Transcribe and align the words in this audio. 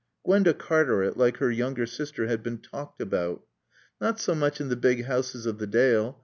Gwenda 0.25 0.55
Cartaret, 0.55 1.15
like 1.15 1.37
her 1.37 1.51
younger 1.51 1.85
sister, 1.85 2.25
had 2.25 2.41
been 2.41 2.57
talked 2.57 2.99
about. 2.99 3.43
Not 3.99 4.19
so 4.19 4.33
much 4.33 4.59
in 4.59 4.69
the 4.69 4.75
big 4.75 5.03
houses 5.05 5.45
of 5.45 5.59
the 5.59 5.67
Dale. 5.67 6.19